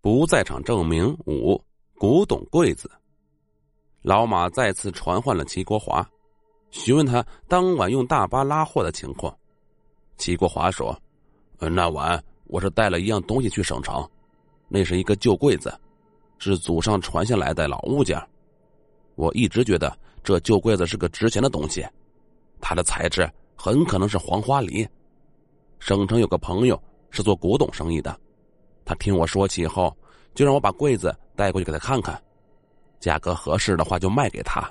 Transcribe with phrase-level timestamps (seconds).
[0.00, 1.60] 不在场证明五，
[1.96, 2.88] 古董柜子。
[4.02, 6.08] 老马再次传唤了齐国华，
[6.70, 9.36] 询问他当晚用大巴拉货的情况。
[10.16, 10.96] 齐国华说
[11.58, 14.08] ：“那晚我是带了一样东西去省城，
[14.68, 15.76] 那是一个旧柜子，
[16.38, 18.16] 是祖上传下来的老物件。
[19.16, 21.84] 我一直觉得这旧柜子是个值钱的东西，
[22.60, 24.88] 它的材质很可能是黄花梨。
[25.80, 26.80] 省城有个朋友
[27.10, 28.16] 是做古董生意的。”
[28.88, 29.94] 他听我说起后，
[30.34, 32.18] 就让我把柜子带过去给他看看，
[32.98, 34.66] 价格合适的话就卖给他。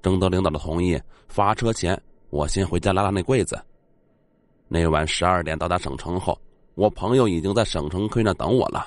[0.00, 0.96] 征得领导的同意，
[1.26, 3.60] 发车前我先回家拉拉那柜子。
[4.68, 6.40] 那晚十二点到达省城后，
[6.76, 8.86] 我朋友已经在省城客运站等我了。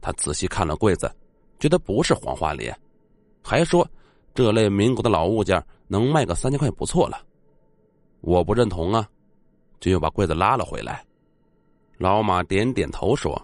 [0.00, 1.08] 他仔细看了柜子，
[1.60, 2.72] 觉得不是黄花梨，
[3.40, 3.88] 还说
[4.34, 7.22] 这类民国的老物件能卖个三千块不错了。
[8.20, 9.08] 我不认同啊，
[9.78, 11.04] 就又把柜子拉了回来。
[11.98, 13.40] 老马点点头说。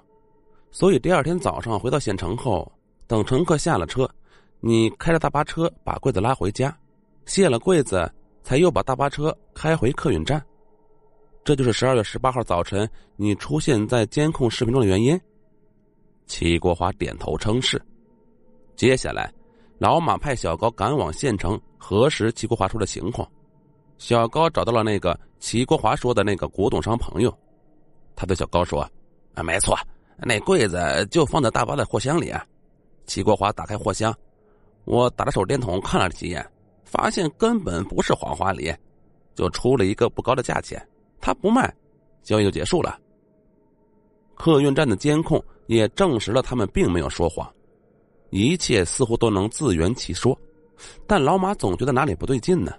[0.78, 2.70] 所以第二天早上回到县城后，
[3.06, 4.06] 等乘客下了车，
[4.60, 6.76] 你开着大巴车把柜子拉回家，
[7.24, 10.44] 卸了柜子，才又把大巴车开回客运站。
[11.42, 15.18] 这就是十二月十八号早晨你出现在监控视频中的原因。
[16.26, 17.80] 齐国华点头称是。
[18.76, 19.32] 接下来，
[19.78, 23.26] 老马派小高赶往县城核实齐国华说的情况。
[23.96, 27.34] 小高找到了那个齐国华说的那个古董商朋友，
[28.14, 28.86] 他对小高说
[29.32, 29.74] ：“啊，没错。”
[30.18, 32.32] 那柜子就放在大巴的货箱里。
[33.06, 34.12] 齐国华打开货箱，
[34.84, 36.44] 我打着手电筒看了几眼，
[36.84, 38.74] 发现根本不是黄花梨，
[39.34, 40.84] 就出了一个不高的价钱。
[41.20, 41.72] 他不卖，
[42.22, 42.98] 交易就结束了。
[44.34, 47.48] 客运站的监控也证实了他们并没有说谎，
[48.30, 50.36] 一切似乎都能自圆其说。
[51.06, 52.72] 但老马总觉得哪里不对劲呢？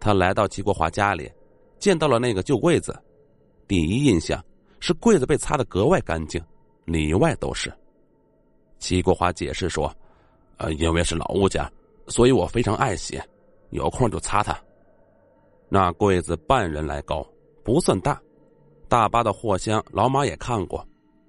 [0.00, 1.30] 他来到齐国华家里，
[1.78, 2.94] 见到了那个旧柜子，
[3.68, 4.44] 第一印象。
[4.86, 6.38] 是柜子被擦得格外干净，
[6.84, 7.72] 里外都是。
[8.78, 9.90] 齐国华解释说
[10.60, 11.66] ：“呃，因为是老物件，
[12.06, 13.18] 所以我非常爱惜，
[13.70, 14.54] 有空就擦它。”
[15.70, 17.26] 那柜子半人来高，
[17.64, 18.20] 不算大。
[18.86, 20.86] 大巴的货箱老马也看过，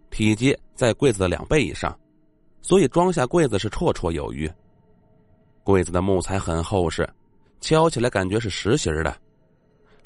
[0.09, 1.97] 体积在柜子的两倍以上，
[2.61, 4.51] 所以装下柜子是绰绰有余。
[5.63, 7.09] 柜子的木材很厚实，
[7.61, 9.15] 敲起来感觉是实心的。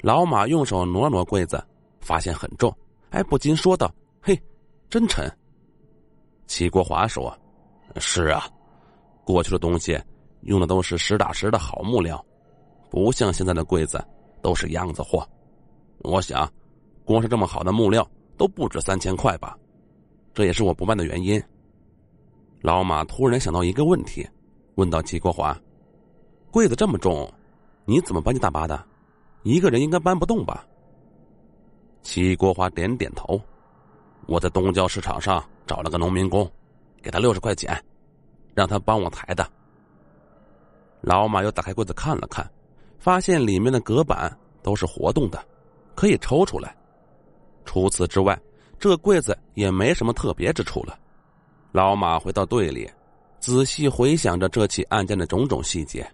[0.02, 1.60] 老马用手挪挪柜子，
[1.98, 2.72] 发现很重。
[3.10, 4.40] 还，不禁说道：“嘿，
[4.88, 5.28] 真沉。”
[6.46, 7.36] 齐国华说
[7.98, 8.48] ：“是啊，
[9.24, 10.00] 过去的东西
[10.42, 12.24] 用的都是实打实的好木料，
[12.88, 14.02] 不像现在的柜子
[14.40, 15.28] 都是样子货。
[15.98, 16.50] 我想，
[17.04, 19.58] 光是这么好的木料都不止三千块吧？
[20.32, 21.42] 这也是我不卖的原因。”
[22.62, 24.24] 老马突然想到一个问题，
[24.76, 25.58] 问到齐国华
[26.52, 27.28] ：“柜子这么重，
[27.86, 28.86] 你怎么搬进大巴的？
[29.42, 30.64] 一个人应该搬不动吧？”
[32.02, 33.40] 齐国华点点头，
[34.26, 36.50] 我在东郊市场上找了个农民工，
[37.02, 37.78] 给他六十块钱，
[38.54, 39.48] 让他帮我抬的。
[41.02, 42.50] 老马又打开柜子看了看，
[42.98, 45.42] 发现里面的隔板都是活动的，
[45.94, 46.74] 可以抽出来。
[47.64, 48.38] 除此之外，
[48.78, 50.98] 这柜子也没什么特别之处了。
[51.72, 52.90] 老马回到队里，
[53.38, 56.10] 仔细回想着这起案件的种种细节，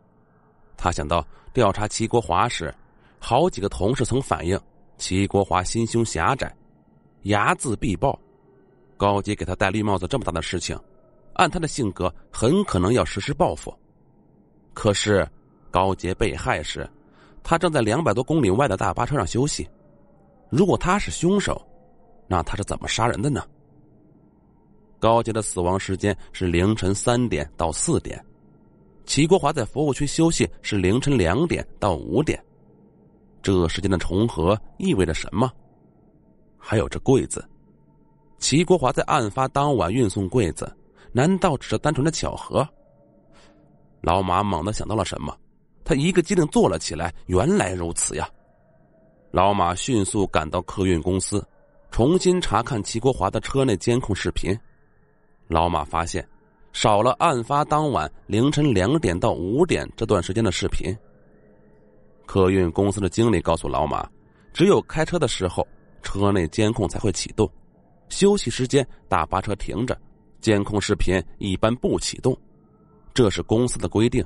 [0.77, 2.75] 他想到调查齐国华时，
[3.19, 4.61] 好几个同事曾反映。
[4.99, 6.55] 齐国华心胸狭窄，
[7.25, 8.19] 睚眦必报。
[8.97, 10.79] 高杰给他戴绿帽子这么大的事情，
[11.35, 13.75] 按他的性格，很可能要实施报复。
[14.73, 15.29] 可是，
[15.71, 16.89] 高杰被害时，
[17.43, 19.69] 他正在两百多公里外的大巴车上休息。
[20.49, 21.61] 如果他是凶手，
[22.27, 23.43] 那他是怎么杀人的呢？
[24.99, 28.25] 高杰的死亡时间是凌晨三点到四点，
[29.05, 32.43] 齐国华在服务区休息是凌晨两点到五点。
[33.47, 35.49] 这时间的重合意味着什么？
[36.59, 37.49] 还有这柜子，
[38.39, 40.77] 齐国华在案发当晚运送柜子，
[41.13, 42.69] 难道只是单纯的巧合？
[44.01, 45.33] 老马猛地想到了什么，
[45.85, 47.15] 他一个机灵坐了起来。
[47.27, 48.29] 原来如此呀！
[49.31, 51.47] 老马迅速赶到客运公司，
[51.93, 54.59] 重新查看齐国华的车内监控视频。
[55.47, 56.29] 老马发现，
[56.73, 60.93] 少了案发当晚凌晨两点到五点这段时间的视频。
[62.27, 64.07] 客运公司的经理告诉老马，
[64.53, 65.67] 只有开车的时候，
[66.03, 67.47] 车内监控才会启动；
[68.09, 69.97] 休息时间，大巴车停着，
[70.41, 72.37] 监控视频一般不启动。
[73.15, 74.23] 这是公司的规定。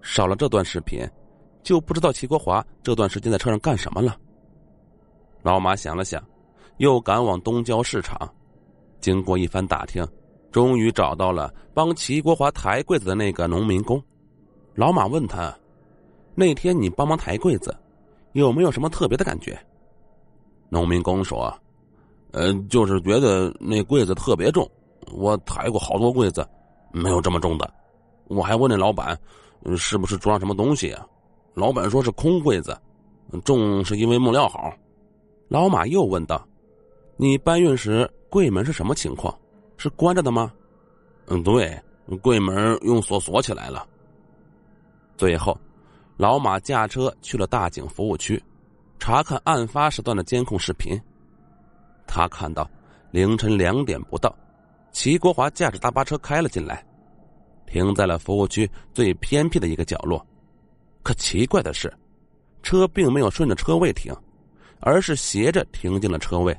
[0.00, 1.06] 少了这段视频，
[1.62, 4.16] 就不知道齐国华这段时间在车上干什么了。
[5.42, 6.24] 老马想了想，
[6.78, 8.32] 又赶往东郊市场。
[9.00, 10.06] 经过一番打听，
[10.50, 14.02] 终于找到了帮齐国华抬柜子的那个农民工。
[14.74, 15.54] 老马问他。
[16.36, 17.74] 那天你帮忙抬柜子，
[18.32, 19.58] 有没有什么特别的感觉？
[20.68, 21.52] 农民工说
[22.32, 24.70] ：“呃，就是觉得那柜子特别重，
[25.12, 26.46] 我抬过好多柜子，
[26.92, 27.72] 没有这么重的。
[28.28, 29.18] 我还问那老板，
[29.76, 31.06] 是不是装什么东西啊？
[31.54, 32.76] 老板说是空柜子，
[33.44, 34.70] 重是因为木料好。
[35.48, 36.46] 老马又问道
[37.16, 39.34] ：“你搬运时柜门是什么情况？
[39.78, 40.52] 是关着的吗
[41.28, 41.80] ？”“嗯，对，
[42.20, 43.86] 柜门用锁锁起来了。”
[45.16, 45.56] 最后，
[46.16, 48.42] 老马驾车去了大井服务区，
[48.98, 50.98] 查看案发时段的监控视频。
[52.06, 52.68] 他看到
[53.10, 54.34] 凌晨两点不到，
[54.92, 56.84] 齐国华驾驶大巴车开了进来，
[57.66, 60.24] 停在了服务区最偏僻的一个角落。
[61.02, 61.92] 可奇怪的是，
[62.62, 64.14] 车并没有顺着车位停。
[64.80, 66.56] 而是斜着停进了车位。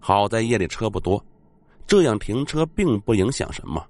[0.00, 1.22] 好在夜里车不多，
[1.86, 3.86] 这样停车并不影响什么。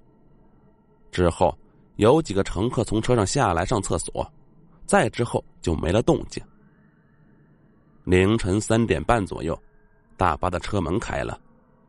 [1.09, 1.57] 之后
[1.95, 4.29] 有几个乘客从车上下来上厕所，
[4.85, 6.43] 再之后就没了动静。
[8.03, 9.57] 凌晨三点半左右，
[10.17, 11.39] 大巴的车门开了，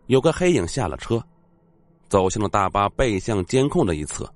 [0.07, 1.23] 有个黑影下了车，
[2.09, 4.33] 走向了大巴背向监控的一侧。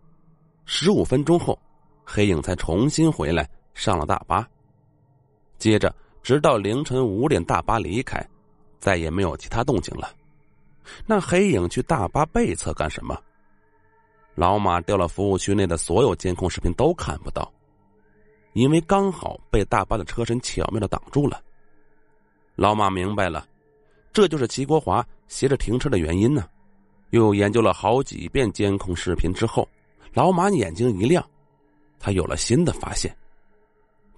[0.65, 1.59] 十五分钟后，
[2.05, 4.49] 黑影才重新回来上了大巴，
[5.59, 5.95] 接着。
[6.21, 8.23] 直到凌晨五点，大巴离开，
[8.79, 10.11] 再也没有其他动静了。
[11.07, 13.19] 那黑影去大巴背侧干什么？
[14.35, 17.51] 老马调了服务区内的所有监控视频都看不到，
[18.59, 21.43] 因为刚好被大巴的车身巧妙的挡住了。
[22.57, 23.47] 老马明白了，
[24.13, 26.49] 这就是齐国华斜着停车的原因呢。
[27.11, 29.69] 又研究了好几遍监控视频之后，
[30.13, 31.27] 老马眼睛一亮，
[31.99, 33.17] 他有了新的发现。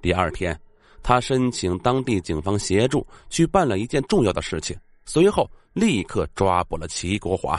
[0.03, 0.59] 第二天。
[1.03, 7.59] 他申请当地警方协助去办了一件重要的事情，随后立刻抓捕了齐国华。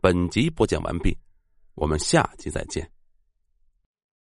[0.00, 1.18] 本集播讲完毕，
[1.74, 2.88] 我们下集再见。